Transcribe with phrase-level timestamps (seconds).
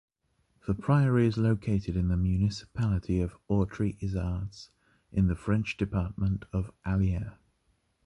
[0.65, 4.69] The priory is located in the municipality of Autry-Issards,
[5.11, 7.37] in the french department of Allier.